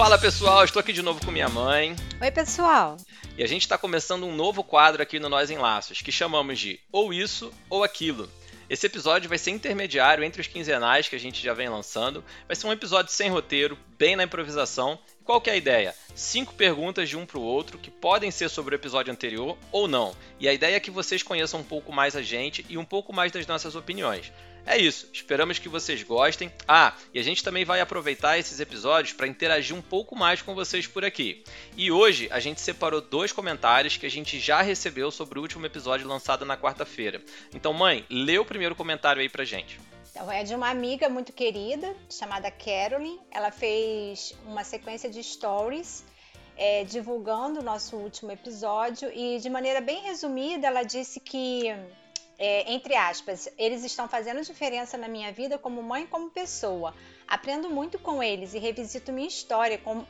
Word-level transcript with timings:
Fala 0.00 0.16
pessoal, 0.16 0.64
estou 0.64 0.80
aqui 0.80 0.94
de 0.94 1.02
novo 1.02 1.22
com 1.22 1.30
minha 1.30 1.50
mãe. 1.50 1.94
Oi 2.22 2.30
pessoal. 2.30 2.96
E 3.36 3.44
a 3.44 3.46
gente 3.46 3.60
está 3.60 3.76
começando 3.76 4.24
um 4.24 4.34
novo 4.34 4.64
quadro 4.64 5.02
aqui 5.02 5.20
no 5.20 5.28
Nós 5.28 5.50
em 5.50 5.58
Laços, 5.58 6.00
que 6.00 6.10
chamamos 6.10 6.58
de 6.58 6.80
Ou 6.90 7.12
Isso 7.12 7.52
ou 7.68 7.84
Aquilo. 7.84 8.26
Esse 8.70 8.86
episódio 8.86 9.28
vai 9.28 9.36
ser 9.36 9.50
intermediário 9.50 10.24
entre 10.24 10.40
os 10.40 10.46
quinzenais 10.46 11.06
que 11.06 11.16
a 11.16 11.20
gente 11.20 11.42
já 11.42 11.52
vem 11.52 11.68
lançando. 11.68 12.24
Vai 12.46 12.56
ser 12.56 12.66
um 12.66 12.72
episódio 12.72 13.12
sem 13.12 13.28
roteiro, 13.28 13.76
bem 13.98 14.16
na 14.16 14.24
improvisação. 14.24 14.98
Qual 15.22 15.38
que 15.38 15.50
é 15.50 15.52
a 15.52 15.56
ideia? 15.56 15.94
Cinco 16.14 16.54
perguntas 16.54 17.06
de 17.06 17.18
um 17.18 17.26
para 17.26 17.38
o 17.38 17.42
outro 17.42 17.76
que 17.76 17.90
podem 17.90 18.30
ser 18.30 18.48
sobre 18.48 18.74
o 18.74 18.78
episódio 18.78 19.12
anterior 19.12 19.58
ou 19.70 19.86
não. 19.86 20.16
E 20.38 20.48
a 20.48 20.52
ideia 20.54 20.76
é 20.76 20.80
que 20.80 20.90
vocês 20.90 21.22
conheçam 21.22 21.60
um 21.60 21.64
pouco 21.64 21.92
mais 21.92 22.16
a 22.16 22.22
gente 22.22 22.64
e 22.70 22.78
um 22.78 22.86
pouco 22.86 23.12
mais 23.12 23.30
das 23.32 23.46
nossas 23.46 23.74
opiniões. 23.74 24.32
É 24.66 24.76
isso, 24.76 25.08
esperamos 25.12 25.58
que 25.58 25.68
vocês 25.68 26.02
gostem. 26.02 26.52
Ah, 26.66 26.94
e 27.12 27.18
a 27.18 27.22
gente 27.22 27.42
também 27.42 27.64
vai 27.64 27.80
aproveitar 27.80 28.38
esses 28.38 28.60
episódios 28.60 29.12
para 29.12 29.26
interagir 29.26 29.76
um 29.76 29.82
pouco 29.82 30.14
mais 30.14 30.42
com 30.42 30.54
vocês 30.54 30.86
por 30.86 31.04
aqui. 31.04 31.42
E 31.76 31.90
hoje 31.90 32.28
a 32.30 32.38
gente 32.40 32.60
separou 32.60 33.00
dois 33.00 33.32
comentários 33.32 33.96
que 33.96 34.06
a 34.06 34.10
gente 34.10 34.38
já 34.38 34.62
recebeu 34.62 35.10
sobre 35.10 35.38
o 35.38 35.42
último 35.42 35.66
episódio 35.66 36.06
lançado 36.06 36.44
na 36.44 36.56
quarta-feira. 36.56 37.22
Então, 37.54 37.72
mãe, 37.72 38.04
lê 38.10 38.38
o 38.38 38.44
primeiro 38.44 38.76
comentário 38.76 39.22
aí 39.22 39.28
pra 39.28 39.44
gente. 39.44 39.80
Então, 40.10 40.30
é 40.30 40.42
de 40.42 40.54
uma 40.54 40.68
amiga 40.68 41.08
muito 41.08 41.32
querida, 41.32 41.94
chamada 42.10 42.50
Carolyn. 42.50 43.18
Ela 43.30 43.50
fez 43.50 44.34
uma 44.44 44.64
sequência 44.64 45.08
de 45.08 45.22
stories 45.22 46.04
é, 46.56 46.84
divulgando 46.84 47.60
o 47.60 47.62
nosso 47.62 47.96
último 47.96 48.30
episódio 48.30 49.10
e, 49.14 49.38
de 49.38 49.48
maneira 49.48 49.80
bem 49.80 50.02
resumida, 50.02 50.66
ela 50.66 50.82
disse 50.82 51.18
que 51.18 51.74
é, 52.42 52.72
entre 52.72 52.96
aspas, 52.96 53.50
eles 53.58 53.84
estão 53.84 54.08
fazendo 54.08 54.40
diferença 54.40 54.96
na 54.96 55.06
minha 55.06 55.30
vida 55.30 55.58
como 55.58 55.82
mãe 55.82 56.04
e 56.04 56.06
como 56.06 56.30
pessoa. 56.30 56.94
Aprendo 57.28 57.68
muito 57.68 57.98
com 57.98 58.22
eles 58.22 58.54
e 58.54 58.58
revisito 58.58 59.12
minha 59.12 59.28
história 59.28 59.76
com, 59.76 60.06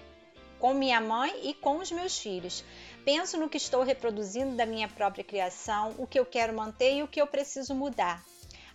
com 0.61 0.73
minha 0.73 1.01
mãe 1.01 1.41
e 1.43 1.53
com 1.53 1.79
os 1.79 1.91
meus 1.91 2.17
filhos. 2.17 2.65
Penso 3.05 3.37
no 3.37 3.49
que 3.49 3.57
estou 3.57 3.83
reproduzindo 3.83 4.55
da 4.55 4.65
minha 4.65 4.87
própria 4.87 5.25
criação, 5.25 5.93
o 5.99 6.07
que 6.07 6.21
eu 6.21 6.25
quero 6.25 6.55
manter 6.55 6.99
e 6.99 7.03
o 7.03 7.09
que 7.09 7.21
eu 7.21 7.27
preciso 7.27 7.75
mudar. 7.75 8.25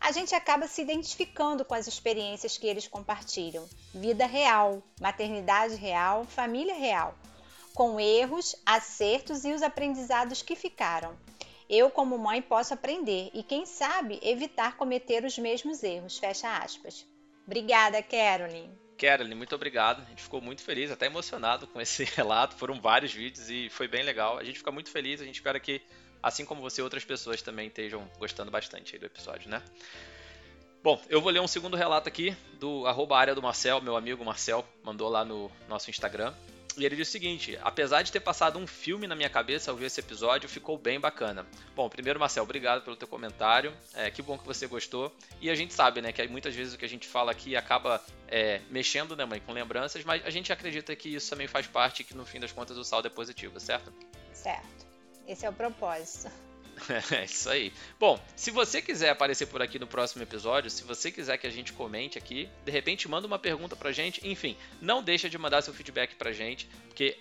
A 0.02 0.11
gente 0.11 0.36
acaba 0.36 0.67
se 0.67 0.81
identificando 0.81 1.64
com 1.64 1.73
as 1.73 1.88
experiências 1.88 2.58
que 2.58 2.67
eles 2.67 2.89
compartilham. 2.89 3.66
Vida 3.94 4.26
real, 4.26 4.83
maternidade 5.00 5.76
real, 5.76 6.26
família 6.26 6.76
real, 6.76 7.16
com 7.73 8.02
erros, 8.02 8.53
acertos 8.66 9.45
e 9.45 9.53
os 9.53 9.61
aprendizados 9.61 10.42
que 10.42 10.58
ficaram 10.58 11.16
eu, 11.69 11.89
como 11.89 12.17
mãe, 12.17 12.41
posso 12.41 12.73
aprender 12.73 13.30
e, 13.33 13.44
quem 13.44 13.66
sabe, 13.66 14.19
evitar 14.21 14.77
cometer 14.77 15.23
os 15.23 15.38
mesmos 15.38 15.83
erros. 15.83 16.17
Fecha 16.17 16.58
aspas. 16.58 17.05
Obrigada, 17.45 18.02
Caroline. 18.02 18.71
Caroline, 18.97 19.35
muito 19.35 19.53
obrigado. 19.55 20.02
A 20.02 20.09
gente 20.09 20.23
ficou 20.23 20.41
muito 20.41 20.61
feliz, 20.61 20.91
até 20.91 21.05
emocionado 21.08 21.67
com 21.67 21.81
esse 21.81 22.03
relato. 22.16 22.55
Foram 22.55 22.80
vários 22.80 23.13
vídeos 23.13 23.49
e 23.49 23.69
foi 23.69 23.88
bem 23.88 24.03
legal. 24.03 24.38
A 24.38 24.43
gente 24.43 24.59
fica 24.59 24.71
muito 24.71 24.89
feliz. 24.89 25.21
A 25.21 25.25
gente 25.25 25.36
espera 25.36 25.59
que, 25.59 25.81
assim 26.21 26.45
como 26.45 26.61
você, 26.61 26.81
outras 26.81 27.03
pessoas 27.03 27.41
também 27.41 27.67
estejam 27.67 28.09
gostando 28.17 28.52
bastante 28.52 28.97
do 28.97 29.05
episódio, 29.05 29.49
né? 29.49 29.61
Bom, 30.81 31.02
eu 31.09 31.19
vou 31.19 31.31
ler 31.31 31.39
um 31.39 31.47
segundo 31.47 31.75
relato 31.75 32.08
aqui 32.08 32.36
do 32.59 32.86
arroba 32.86 33.17
área 33.17 33.33
do 33.33 33.41
Marcel, 33.41 33.81
meu 33.81 33.95
amigo 33.95 34.23
Marcel, 34.23 34.63
mandou 34.83 35.09
lá 35.09 35.25
no 35.25 35.52
nosso 35.67 35.89
Instagram. 35.89 36.31
E 36.78 36.86
ele 36.86 36.95
diz 36.95 37.08
o 37.08 37.12
seguinte: 37.12 37.58
apesar 37.62 38.02
de 38.02 38.12
ter 38.12 38.20
passado 38.20 38.59
um 38.59 38.68
filme 38.68 39.08
na 39.08 39.16
minha 39.16 39.30
cabeça 39.30 39.72
ao 39.72 39.78
ver 39.78 39.86
esse 39.86 40.00
episódio, 40.00 40.50
ficou 40.50 40.78
bem 40.78 41.00
bacana. 41.00 41.45
Bom, 41.76 41.90
primeiro, 41.90 42.20
Marcel, 42.20 42.44
obrigado 42.44 42.84
pelo 42.84 42.95
teu 42.95 43.08
comentário. 43.08 43.73
É, 43.94 44.12
que 44.12 44.22
bom 44.22 44.38
que 44.38 44.45
você 44.45 44.67
gostou. 44.67 45.16
E 45.42 45.50
a 45.50 45.56
gente 45.56 45.73
sabe, 45.73 46.02
né, 46.02 46.12
que 46.12 46.26
muitas 46.28 46.54
vezes 46.54 46.73
o 46.73 46.78
que 46.78 46.86
a 46.86 46.90
gente 46.90 47.08
fala 47.08 47.32
aqui 47.32 47.56
acaba 47.56 48.04
é, 48.28 48.62
mexendo, 48.70 49.16
né, 49.16 49.26
mãe, 49.26 49.40
com 49.40 49.54
lembranças, 49.54 50.04
mas 50.04 50.26
a 50.26 50.30
gente 50.30 50.52
acredita 50.52 50.95
que 50.95 51.16
isso 51.16 51.30
também 51.30 51.48
faz 51.48 51.67
parte, 51.67 52.04
que 52.04 52.16
no 52.16 52.26
fim 52.26 52.39
das 52.39 52.52
contas 52.52 52.78
o 52.78 52.83
saldo 52.83 53.08
é 53.08 53.11
positivo, 53.11 53.60
certo? 53.60 53.94
Certo. 54.33 54.86
Esse 55.28 55.45
é 55.45 55.49
o 55.49 55.54
propósito. 55.54 56.32
É 57.13 57.25
isso 57.25 57.49
aí. 57.49 57.71
Bom, 57.99 58.19
se 58.36 58.52
você 58.52 58.81
quiser 58.81 59.09
aparecer 59.09 59.47
por 59.47 59.61
aqui 59.61 59.80
no 59.80 59.87
próximo 59.87 60.23
episódio, 60.23 60.69
se 60.69 60.83
você 60.83 61.11
quiser 61.11 61.37
que 61.37 61.47
a 61.47 61.49
gente 61.49 61.73
comente 61.73 62.17
aqui, 62.17 62.49
de 62.63 62.71
repente 62.71 63.08
manda 63.08 63.25
uma 63.27 63.39
pergunta 63.39 63.75
pra 63.75 63.91
gente, 63.91 64.25
enfim, 64.27 64.58
não 64.81 65.02
deixa 65.02 65.30
de 65.30 65.37
mandar 65.37 65.61
seu 65.61 65.73
feedback 65.73 66.15
pra 66.15 66.31
gente, 66.31 66.67
porque 66.87 67.17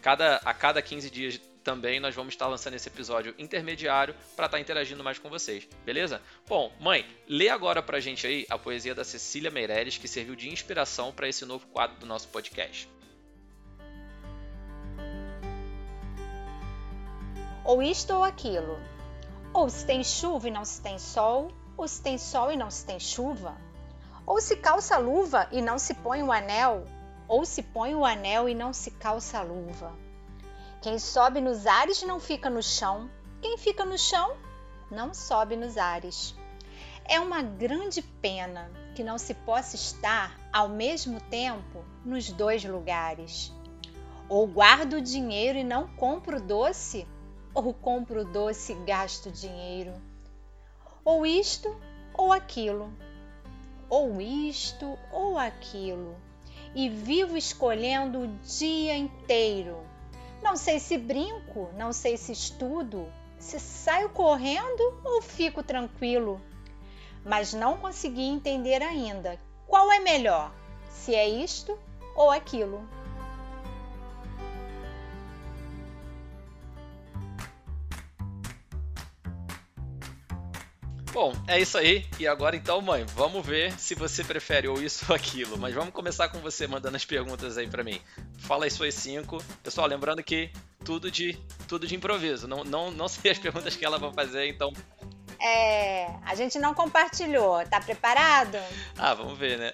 cada, 0.00 0.36
a 0.36 0.52
cada 0.52 0.82
15 0.82 1.10
dias 1.10 1.40
também 1.62 2.00
nós 2.00 2.14
vamos 2.14 2.34
estar 2.34 2.48
lançando 2.48 2.74
esse 2.74 2.88
episódio 2.88 3.34
intermediário 3.38 4.14
para 4.36 4.46
estar 4.46 4.58
tá 4.58 4.60
interagindo 4.60 5.02
mais 5.02 5.18
com 5.18 5.30
vocês, 5.30 5.66
beleza? 5.84 6.20
Bom, 6.46 6.72
mãe, 6.80 7.06
lê 7.28 7.48
agora 7.48 7.82
pra 7.82 8.00
gente 8.00 8.26
aí 8.26 8.44
a 8.50 8.58
poesia 8.58 8.94
da 8.94 9.04
Cecília 9.04 9.50
Meireles, 9.50 9.96
que 9.96 10.08
serviu 10.08 10.34
de 10.34 10.50
inspiração 10.50 11.12
para 11.12 11.28
esse 11.28 11.44
novo 11.44 11.66
quadro 11.68 11.96
do 11.98 12.06
nosso 12.06 12.28
podcast. 12.28 12.88
Ou 17.64 17.82
isto 17.82 18.12
ou 18.14 18.24
aquilo. 18.24 18.78
Ou 19.52 19.68
se 19.68 19.84
tem 19.84 20.02
chuva 20.02 20.48
e 20.48 20.50
não 20.50 20.64
se 20.64 20.80
tem 20.80 20.98
sol, 20.98 21.50
ou 21.76 21.86
se 21.86 22.02
tem 22.02 22.18
sol 22.18 22.50
e 22.50 22.56
não 22.56 22.70
se 22.70 22.84
tem 22.84 22.98
chuva. 22.98 23.56
Ou 24.26 24.40
se 24.40 24.56
calça 24.56 24.98
luva 24.98 25.48
e 25.50 25.60
não 25.60 25.78
se 25.78 25.94
põe 25.94 26.22
o 26.22 26.32
anel, 26.32 26.84
ou 27.28 27.44
se 27.44 27.62
põe 27.62 27.94
o 27.94 28.04
anel 28.04 28.48
e 28.48 28.54
não 28.54 28.72
se 28.72 28.90
calça 28.90 29.38
a 29.38 29.42
luva. 29.42 29.92
Quem 30.80 30.98
sobe 30.98 31.40
nos 31.40 31.66
ares 31.66 32.02
não 32.02 32.18
fica 32.18 32.50
no 32.50 32.62
chão, 32.62 33.10
quem 33.40 33.56
fica 33.58 33.84
no 33.84 33.98
chão 33.98 34.36
não 34.90 35.14
sobe 35.14 35.56
nos 35.56 35.76
ares. 35.76 36.34
É 37.04 37.18
uma 37.18 37.42
grande 37.42 38.02
pena 38.02 38.70
que 38.94 39.02
não 39.02 39.18
se 39.18 39.34
possa 39.34 39.76
estar 39.76 40.38
ao 40.52 40.68
mesmo 40.68 41.20
tempo 41.20 41.84
nos 42.04 42.30
dois 42.30 42.64
lugares. 42.64 43.52
Ou 44.28 44.46
guardo 44.46 44.94
o 44.94 45.00
dinheiro 45.02 45.58
e 45.58 45.64
não 45.64 45.88
compro 45.88 46.40
doce, 46.40 47.06
ou 47.54 47.74
compro 47.74 48.24
doce 48.24 48.72
e 48.72 48.84
gasto 48.84 49.30
dinheiro, 49.30 49.92
ou 51.04 51.26
isto 51.26 51.74
ou 52.14 52.32
aquilo, 52.32 52.92
ou 53.88 54.20
isto 54.20 54.98
ou 55.10 55.38
aquilo, 55.38 56.16
e 56.74 56.88
vivo 56.88 57.36
escolhendo 57.36 58.20
o 58.20 58.28
dia 58.38 58.96
inteiro. 58.96 59.78
Não 60.42 60.56
sei 60.56 60.80
se 60.80 60.96
brinco, 60.96 61.68
não 61.76 61.92
sei 61.92 62.16
se 62.16 62.32
estudo, 62.32 63.06
se 63.38 63.60
saio 63.60 64.08
correndo 64.10 65.00
ou 65.04 65.20
fico 65.20 65.62
tranquilo. 65.62 66.40
Mas 67.24 67.52
não 67.52 67.76
consegui 67.76 68.22
entender 68.22 68.82
ainda 68.82 69.38
qual 69.66 69.92
é 69.92 70.00
melhor, 70.00 70.52
se 70.90 71.14
é 71.14 71.28
isto 71.28 71.78
ou 72.16 72.30
aquilo. 72.30 72.82
Bom, 81.12 81.34
é 81.46 81.60
isso 81.60 81.76
aí. 81.76 82.06
E 82.18 82.26
agora 82.26 82.56
então, 82.56 82.80
mãe, 82.80 83.04
vamos 83.14 83.44
ver 83.44 83.78
se 83.78 83.94
você 83.94 84.24
prefere 84.24 84.66
ou 84.66 84.82
isso 84.82 85.04
ou 85.10 85.14
aquilo. 85.14 85.58
Mas 85.58 85.74
vamos 85.74 85.92
começar 85.92 86.30
com 86.30 86.38
você 86.38 86.66
mandando 86.66 86.96
as 86.96 87.04
perguntas 87.04 87.58
aí 87.58 87.68
para 87.68 87.84
mim. 87.84 88.00
Fala 88.38 88.64
aí 88.64 88.70
suas 88.70 88.94
cinco. 88.94 89.36
Pessoal, 89.62 89.86
lembrando 89.86 90.22
que 90.22 90.50
tudo 90.82 91.10
de 91.10 91.38
tudo 91.68 91.86
de 91.86 91.94
improviso. 91.94 92.48
Não, 92.48 92.64
não, 92.64 92.90
não 92.90 93.08
sei 93.08 93.30
as 93.30 93.38
perguntas 93.38 93.76
que 93.76 93.84
ela 93.84 93.98
vai 93.98 94.10
fazer, 94.14 94.48
então. 94.48 94.72
É, 95.38 96.06
a 96.24 96.34
gente 96.34 96.58
não 96.58 96.72
compartilhou. 96.72 97.62
Tá 97.66 97.78
preparado? 97.78 98.56
Ah, 98.96 99.12
vamos 99.12 99.36
ver, 99.36 99.58
né? 99.58 99.72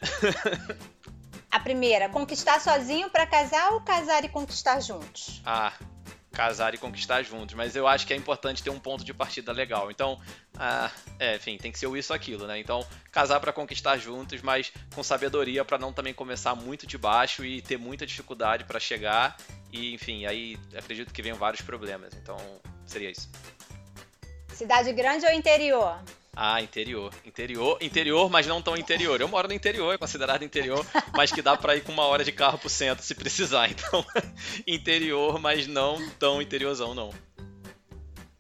a 1.49 1.61
primeira, 1.61 2.09
conquistar 2.09 2.61
sozinho 2.61 3.11
para 3.11 3.27
casar 3.27 3.75
ou 3.75 3.81
casar 3.83 4.25
e 4.25 4.29
conquistar 4.29 4.81
juntos? 4.81 5.41
Ah, 5.47 5.73
casar 6.39 6.73
e 6.73 6.79
conquistar 6.79 7.21
juntos, 7.25 7.57
mas 7.57 7.75
eu 7.75 7.89
acho 7.89 8.07
que 8.07 8.13
é 8.13 8.17
importante 8.17 8.63
ter 8.63 8.71
um 8.71 8.79
ponto 8.79 9.05
de 9.05 9.13
partida 9.13 9.51
legal. 9.51 9.91
Então, 9.91 10.21
ah, 10.57 10.89
é, 11.19 11.35
enfim, 11.35 11.59
tem 11.59 11.73
que 11.73 11.79
ser 11.81 11.89
o 11.89 11.97
isso 11.97 12.15
aquilo, 12.15 12.47
né? 12.47 12.61
Então, 12.61 12.87
casar 13.11 13.41
para 13.41 13.53
conquistar 13.53 13.97
juntos, 13.97 14.41
mas 14.41 14.73
com 14.95 15.03
sabedoria 15.03 15.65
para 15.65 15.79
não 15.79 15.93
também 15.93 16.15
começar 16.15 16.55
muito 16.55 16.87
de 16.87 16.97
baixo 16.97 17.45
e 17.45 17.61
ter 17.61 17.77
muita 17.77 18.07
dificuldade 18.07 18.63
para 18.63 18.79
chegar. 18.79 19.37
E, 19.73 19.93
enfim, 19.93 20.27
aí 20.27 20.57
acredito 20.77 21.13
que 21.13 21.21
venham 21.21 21.37
vários 21.37 21.61
problemas. 21.61 22.15
Então, 22.15 22.37
seria 22.87 23.11
isso. 23.11 23.29
Cidade 24.55 24.93
grande 24.93 25.27
ou 25.27 25.33
interior? 25.33 26.01
Ah, 26.41 26.63
interior. 26.63 27.13
Interior, 27.25 27.77
interior, 27.81 28.31
mas 28.31 28.47
não 28.47 28.63
tão 28.63 28.77
interior. 28.77 29.21
Eu 29.21 29.27
moro 29.27 29.49
no 29.49 29.55
interior, 29.55 29.93
é 29.93 29.99
considerado 29.99 30.45
interior, 30.45 30.87
mas 31.13 31.33
que 31.33 31.43
dá 31.43 31.57
para 31.57 31.75
ir 31.75 31.83
com 31.83 31.91
uma 31.91 32.05
hora 32.05 32.23
de 32.23 32.31
carro 32.31 32.57
pro 32.57 32.69
centro 32.69 33.05
se 33.05 33.13
precisar. 33.13 33.69
Então, 33.79 34.07
interior, 34.65 35.41
mas 35.41 35.67
não 35.67 36.09
tão 36.11 36.41
interiorzão, 36.41 36.95
não. 36.95 37.11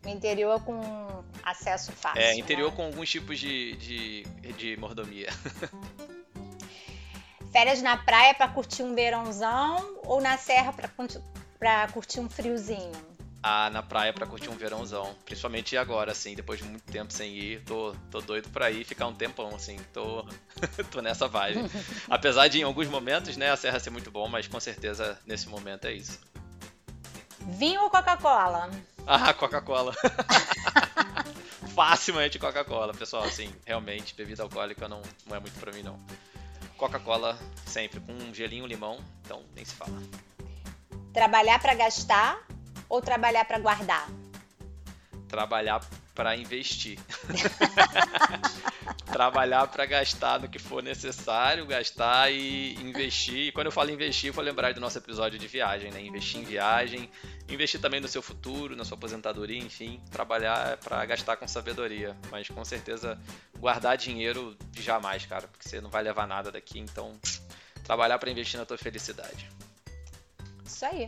Interior 0.06 0.62
com 0.62 1.24
acesso 1.42 1.90
fácil. 1.90 2.22
É, 2.22 2.38
interior 2.38 2.70
né? 2.70 2.76
com 2.76 2.84
alguns 2.84 3.10
tipos 3.10 3.36
de, 3.36 3.74
de, 3.76 4.22
de 4.56 4.76
mordomia. 4.76 5.30
Férias 7.50 7.82
na 7.82 7.96
praia 7.96 8.32
para 8.32 8.46
curtir 8.46 8.84
um 8.84 8.94
verãozão 8.94 9.98
ou 10.04 10.20
na 10.20 10.38
serra 10.38 10.72
para 11.58 11.88
curtir 11.88 12.20
um 12.20 12.30
friozinho? 12.30 12.92
A, 13.48 13.70
na 13.70 13.82
praia 13.82 14.12
para 14.12 14.26
curtir 14.26 14.50
um 14.50 14.56
verãozão. 14.56 15.14
Principalmente 15.24 15.76
agora, 15.76 16.12
assim, 16.12 16.34
depois 16.34 16.60
de 16.60 16.66
muito 16.66 16.84
tempo 16.84 17.12
sem 17.12 17.34
ir. 17.34 17.62
Tô, 17.64 17.94
tô 18.10 18.20
doido 18.20 18.50
pra 18.50 18.70
ir 18.70 18.84
ficar 18.84 19.06
um 19.06 19.14
tempão, 19.14 19.54
assim. 19.54 19.78
Tô, 19.92 20.26
tô 20.92 21.00
nessa 21.00 21.26
vibe. 21.26 21.70
Apesar 22.10 22.48
de 22.48 22.60
em 22.60 22.62
alguns 22.62 22.88
momentos, 22.88 23.36
né, 23.36 23.50
a 23.50 23.56
serra 23.56 23.80
ser 23.80 23.90
muito 23.90 24.10
bom, 24.10 24.28
mas 24.28 24.46
com 24.46 24.60
certeza 24.60 25.18
nesse 25.24 25.48
momento 25.48 25.86
é 25.86 25.92
isso. 25.92 26.20
Vinho 27.40 27.82
ou 27.82 27.90
Coca-Cola? 27.90 28.70
Ah, 29.06 29.32
Coca-Cola. 29.32 29.94
Facilmente 31.74 32.38
Coca-Cola, 32.38 32.92
pessoal. 32.92 33.24
Assim, 33.24 33.50
realmente, 33.64 34.14
bebida 34.14 34.42
alcoólica 34.42 34.86
não, 34.88 35.00
não 35.26 35.36
é 35.36 35.40
muito 35.40 35.58
pra 35.58 35.72
mim, 35.72 35.82
não. 35.82 35.98
Coca-Cola 36.76 37.38
sempre, 37.64 37.98
com 38.00 38.12
um 38.12 38.34
gelinho 38.34 38.66
limão, 38.66 39.02
então 39.24 39.42
nem 39.54 39.64
se 39.64 39.74
fala. 39.74 39.98
Trabalhar 41.14 41.58
para 41.58 41.74
gastar 41.74 42.46
ou 42.88 43.02
trabalhar 43.02 43.44
para 43.44 43.58
guardar? 43.58 44.08
Trabalhar 45.28 45.80
para 46.14 46.34
investir. 46.36 46.98
trabalhar 49.12 49.68
para 49.68 49.86
gastar 49.86 50.40
no 50.40 50.48
que 50.48 50.58
for 50.58 50.82
necessário, 50.82 51.64
gastar 51.64 52.32
e 52.32 52.74
investir. 52.74 53.48
E 53.48 53.52
quando 53.52 53.66
eu 53.66 53.72
falo 53.72 53.90
investir, 53.90 54.30
eu 54.30 54.34
vou 54.34 54.42
lembrar 54.42 54.74
do 54.74 54.80
nosso 54.80 54.98
episódio 54.98 55.38
de 55.38 55.46
viagem, 55.46 55.92
né? 55.92 56.00
Investir 56.00 56.40
em 56.40 56.44
viagem, 56.44 57.08
investir 57.48 57.80
também 57.80 58.00
no 58.00 58.08
seu 58.08 58.20
futuro, 58.20 58.74
na 58.74 58.84
sua 58.84 58.96
aposentadoria, 58.96 59.58
enfim, 59.58 60.00
trabalhar 60.10 60.76
para 60.78 61.04
gastar 61.06 61.36
com 61.36 61.46
sabedoria, 61.46 62.16
mas 62.32 62.48
com 62.48 62.64
certeza 62.64 63.16
guardar 63.58 63.96
dinheiro 63.96 64.56
jamais, 64.72 65.24
cara, 65.24 65.46
porque 65.46 65.68
você 65.68 65.80
não 65.80 65.88
vai 65.88 66.02
levar 66.02 66.26
nada 66.26 66.50
daqui, 66.50 66.80
então 66.80 67.16
trabalhar 67.84 68.18
para 68.18 68.30
investir 68.30 68.58
na 68.58 68.66
tua 68.66 68.76
felicidade. 68.76 69.48
Isso 70.64 70.84
aí. 70.84 71.06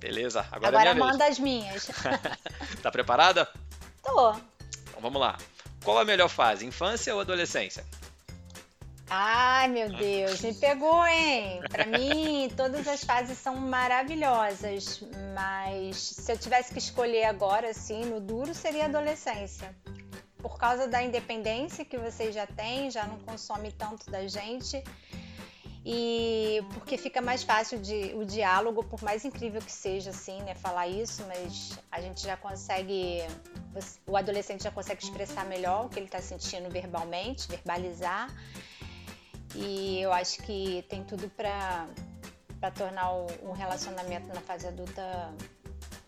Beleza? 0.00 0.40
Agora, 0.50 0.68
Agora 0.68 0.90
é 0.90 0.94
minha 0.94 1.06
manda 1.06 1.26
as 1.26 1.38
minhas. 1.38 1.90
tá 2.82 2.90
preparada? 2.90 3.46
Tô. 4.02 4.30
Então 4.30 5.00
vamos 5.00 5.20
lá. 5.20 5.36
Qual 5.84 5.98
a 5.98 6.04
melhor 6.04 6.28
fase, 6.28 6.66
infância 6.66 7.14
ou 7.14 7.20
adolescência? 7.20 7.84
Ai, 9.12 9.66
meu 9.68 9.88
Deus, 9.88 10.40
me 10.40 10.54
pegou, 10.54 11.04
hein? 11.04 11.60
Pra 11.68 11.84
mim, 11.84 12.48
todas 12.56 12.86
as 12.86 13.02
fases 13.02 13.36
são 13.36 13.56
maravilhosas, 13.56 15.02
mas 15.34 15.96
se 15.96 16.32
eu 16.32 16.38
tivesse 16.38 16.72
que 16.72 16.78
escolher 16.78 17.24
agora, 17.24 17.70
assim, 17.70 18.04
no 18.04 18.20
duro, 18.20 18.54
seria 18.54 18.84
adolescência. 18.84 19.74
Por 20.38 20.56
causa 20.56 20.86
da 20.86 21.02
independência 21.02 21.84
que 21.84 21.98
vocês 21.98 22.34
já 22.34 22.46
têm, 22.46 22.90
já 22.90 23.04
não 23.04 23.18
consome 23.18 23.72
tanto 23.72 24.08
da 24.10 24.26
gente. 24.28 24.82
E 25.92 26.62
porque 26.72 26.96
fica 26.96 27.20
mais 27.20 27.42
fácil 27.42 27.80
de, 27.80 28.14
o 28.14 28.24
diálogo, 28.24 28.84
por 28.84 29.02
mais 29.02 29.24
incrível 29.24 29.60
que 29.60 29.72
seja, 29.72 30.10
assim, 30.10 30.40
né, 30.42 30.54
falar 30.54 30.86
isso, 30.86 31.24
mas 31.26 31.76
a 31.90 32.00
gente 32.00 32.22
já 32.22 32.36
consegue, 32.36 33.18
o 34.06 34.16
adolescente 34.16 34.62
já 34.62 34.70
consegue 34.70 35.02
expressar 35.02 35.44
melhor 35.46 35.86
o 35.86 35.88
que 35.88 35.98
ele 35.98 36.06
está 36.06 36.20
sentindo 36.20 36.70
verbalmente, 36.70 37.48
verbalizar. 37.48 38.32
E 39.56 40.00
eu 40.00 40.12
acho 40.12 40.40
que 40.44 40.86
tem 40.88 41.02
tudo 41.02 41.28
para 41.30 41.88
para 42.60 42.70
tornar 42.70 43.10
um 43.42 43.52
relacionamento 43.52 44.28
na 44.28 44.40
fase 44.42 44.68
adulta, 44.68 45.34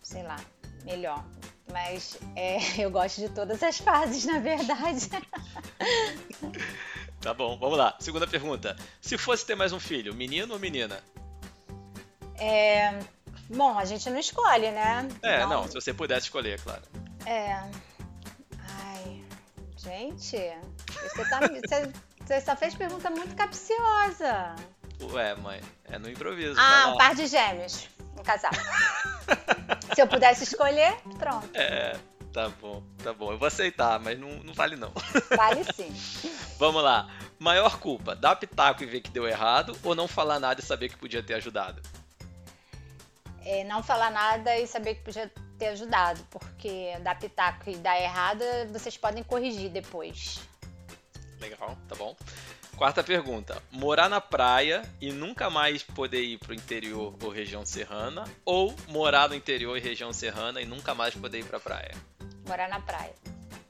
sei 0.01 0.23
lá, 0.23 0.39
melhor. 0.85 1.25
Mas 1.73 2.17
é, 2.37 2.57
eu 2.81 2.89
gosto 2.89 3.19
de 3.19 3.27
todas 3.27 3.61
as 3.61 3.79
fases, 3.79 4.23
na 4.23 4.39
verdade. 4.39 5.09
Tá 7.23 7.33
bom, 7.33 7.57
vamos 7.57 7.77
lá. 7.77 7.95
Segunda 8.01 8.27
pergunta. 8.27 8.75
Se 9.01 9.17
fosse 9.17 9.45
ter 9.45 9.55
mais 9.55 9.71
um 9.71 9.79
filho, 9.79 10.13
menino 10.13 10.53
ou 10.53 10.59
menina? 10.59 10.99
É, 12.37 12.99
bom, 13.49 13.79
a 13.79 13.85
gente 13.85 14.09
não 14.09 14.19
escolhe, 14.19 14.69
né? 14.71 15.07
É, 15.21 15.37
Então, 15.37 15.49
não, 15.49 15.63
se 15.67 15.73
você 15.73 15.93
pudesse 15.93 16.25
escolher, 16.27 16.59
claro. 16.61 16.81
É. 17.25 17.53
Ai, 18.59 19.23
gente, 19.77 20.35
você, 20.35 21.25
tá, 21.29 21.39
você, 21.47 21.93
você 22.19 22.41
só 22.41 22.57
fez 22.57 22.75
pergunta 22.75 23.09
muito 23.09 23.33
capciosa. 23.35 24.53
Ué, 25.13 25.33
mãe, 25.35 25.61
é 25.85 25.97
no 25.97 26.09
improviso. 26.09 26.59
Ah, 26.59 26.91
um 26.93 26.97
par 26.97 27.15
de 27.15 27.25
gêmeos, 27.27 27.87
um 28.19 28.23
casal. 28.23 28.51
Se 29.95 30.01
eu 30.01 30.07
pudesse 30.07 30.43
escolher, 30.43 30.93
pronto, 31.17 31.49
É, 31.53 31.95
tá 32.33 32.49
bom, 32.49 32.83
tá 33.03 33.13
bom. 33.13 33.31
Eu 33.31 33.37
vou 33.37 33.47
aceitar, 33.47 33.99
mas 33.99 34.19
não, 34.19 34.29
não 34.43 34.53
vale 34.53 34.75
não. 34.75 34.91
vale 35.37 35.63
sim. 35.73 35.93
Vamos 36.57 36.83
lá. 36.83 37.09
Maior 37.39 37.79
culpa, 37.79 38.15
dar 38.15 38.35
pitaco 38.35 38.83
e 38.83 38.85
ver 38.85 39.01
que 39.01 39.11
deu 39.11 39.27
errado 39.27 39.77
ou 39.83 39.93
não 39.93 40.07
falar 40.07 40.39
nada 40.39 40.59
e 40.59 40.63
saber 40.63 40.89
que 40.89 40.97
podia 40.97 41.21
ter 41.21 41.35
ajudado? 41.35 41.81
É, 43.45 43.63
não 43.65 43.83
falar 43.83 44.09
nada 44.09 44.57
e 44.57 44.65
saber 44.65 44.95
que 44.95 45.01
podia 45.01 45.31
ter 45.59 45.67
ajudado, 45.67 46.25
porque 46.31 46.97
dar 47.01 47.19
pitaco 47.19 47.69
e 47.69 47.75
dar 47.75 47.99
errado, 47.99 48.43
vocês 48.71 48.97
podem 48.97 49.23
corrigir 49.23 49.69
depois. 49.69 50.39
Legal, 51.39 51.77
tá 51.87 51.95
bom. 51.95 52.15
Quarta 52.75 53.03
pergunta. 53.03 53.61
Morar 53.71 54.09
na 54.09 54.19
praia 54.19 54.81
e 54.99 55.11
nunca 55.11 55.49
mais 55.49 55.83
poder 55.83 56.23
ir 56.23 56.37
pro 56.39 56.53
interior 56.53 57.15
ou 57.21 57.29
região 57.29 57.65
serrana 57.65 58.23
ou 58.43 58.73
morar 58.87 59.29
no 59.29 59.35
interior 59.35 59.77
e 59.77 59.79
região 59.79 60.11
serrana 60.11 60.59
e 60.59 60.65
nunca 60.65 60.95
mais 60.95 61.13
poder 61.13 61.39
ir 61.39 61.45
pra 61.45 61.59
praia? 61.59 61.93
Morar 62.47 62.67
na 62.69 62.79
praia. 62.79 63.13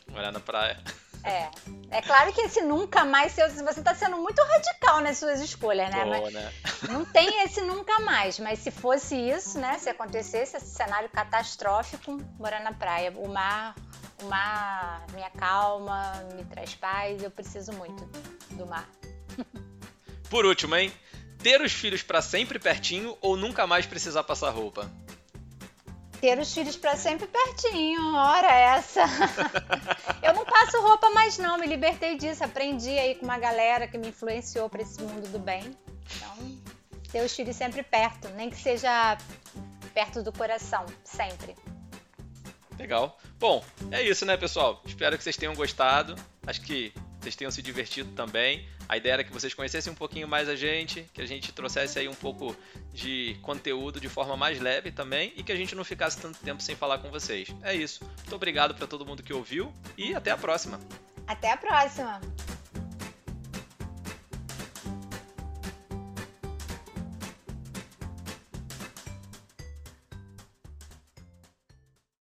Morar 0.10 0.32
na 0.32 0.40
praia. 0.40 0.84
É. 1.24 1.50
É 1.90 2.02
claro 2.02 2.34
que 2.34 2.42
esse 2.42 2.62
nunca 2.62 3.06
mais, 3.06 3.34
se 3.34 3.64
você 3.64 3.80
está 3.80 3.96
sendo 3.96 4.18
muito 4.18 4.42
radical 4.42 5.00
nas 5.00 5.18
suas 5.18 5.40
escolhas, 5.40 5.90
né? 5.90 6.04
Boa, 6.04 6.32
né? 6.32 6.54
não 6.90 7.06
tem 7.06 7.44
esse 7.44 7.62
nunca 7.62 8.00
mais, 8.00 8.40
mas 8.40 8.60
se 8.60 8.72
fosse 8.72 9.16
isso, 9.16 9.60
né? 9.60 9.78
Se 9.78 9.90
acontecesse 9.90 10.58
esse 10.58 10.74
cenário 10.74 11.08
catastrófico, 11.10 12.20
morar 12.38 12.62
na 12.62 12.74
praia. 12.74 13.14
O 13.16 13.30
mar, 13.30 13.76
o 14.22 14.26
mar 14.26 15.06
me 15.14 15.24
acalma, 15.24 16.14
me 16.36 16.44
traz 16.46 16.74
paz, 16.76 17.24
eu 17.24 17.32
preciso 17.32 17.72
muito 17.74 18.04
do 18.52 18.66
mar. 18.66 18.90
Por 20.30 20.46
último, 20.46 20.76
hein? 20.76 20.92
Ter 21.44 21.62
os 21.62 21.72
filhos 21.72 22.02
pra 22.02 22.22
sempre 22.22 22.58
pertinho 22.58 23.18
ou 23.22 23.38
nunca 23.38 23.68
mais 23.68 23.86
precisar 23.86 24.24
passar 24.24 24.50
roupa? 24.50 24.90
Ter 26.24 26.40
os 26.40 26.54
filhos 26.54 26.78
para 26.78 26.96
sempre 26.96 27.28
pertinho, 27.28 28.16
ora 28.16 28.48
essa. 28.48 29.02
eu 30.24 30.34
não 30.34 30.46
passo 30.46 30.82
roupa 30.82 31.10
mais 31.10 31.38
não, 31.38 31.58
me 31.58 31.68
libertei 31.68 32.18
disso, 32.18 32.46
aprendi 32.46 32.98
aí 32.98 33.16
com 33.16 33.26
uma 33.26 33.38
galera 33.38 33.90
que 33.90 33.98
me 33.98 34.08
influenciou 34.08 34.70
para 34.70 34.84
esse 34.84 35.02
mundo 35.02 35.30
do 35.30 35.38
bem. 35.38 35.78
Então, 36.16 36.62
ter 37.12 37.26
os 37.26 37.36
filhos 37.36 37.58
sempre 37.58 37.84
perto, 37.84 38.30
nem 38.38 38.50
que 38.50 38.56
seja 38.56 39.18
perto 39.94 40.24
do 40.24 40.32
coração, 40.32 40.86
sempre. 41.04 41.58
Legal. 42.80 43.18
Bom, 43.38 43.62
é 43.92 44.02
isso, 44.02 44.26
né, 44.26 44.38
pessoal? 44.38 44.82
Espero 44.86 45.18
que 45.18 45.24
vocês 45.26 45.36
tenham 45.36 45.54
gostado. 45.54 46.16
Acho 46.48 46.62
que 46.62 46.94
vocês 47.24 47.36
tenham 47.36 47.52
se 47.52 47.62
divertido 47.62 48.12
também. 48.12 48.68
A 48.88 48.98
ideia 48.98 49.14
era 49.14 49.24
que 49.24 49.32
vocês 49.32 49.54
conhecessem 49.54 49.92
um 49.92 49.96
pouquinho 49.96 50.28
mais 50.28 50.50
a 50.50 50.56
gente, 50.56 51.08
que 51.14 51.22
a 51.22 51.26
gente 51.26 51.54
trouxesse 51.54 51.98
aí 51.98 52.08
um 52.08 52.14
pouco 52.14 52.56
de 52.94 53.38
conteúdo 53.42 54.00
de 54.00 54.10
forma 54.10 54.36
mais 54.36 54.60
leve 54.60 54.92
também 54.92 55.32
e 55.38 55.44
que 55.44 55.52
a 55.52 55.56
gente 55.56 55.74
não 55.74 55.86
ficasse 55.86 56.18
tanto 56.18 56.38
tempo 56.40 56.62
sem 56.62 56.76
falar 56.76 56.98
com 56.98 57.10
vocês. 57.10 57.48
É 57.64 57.74
isso. 57.74 58.04
Muito 58.18 58.36
obrigado 58.36 58.76
para 58.76 58.86
todo 58.86 59.06
mundo 59.06 59.24
que 59.24 59.34
ouviu 59.34 59.74
e 59.98 60.14
até 60.14 60.32
a 60.32 60.38
próxima. 60.38 60.80
Até 61.26 61.52
a 61.52 61.58
próxima! 61.58 62.20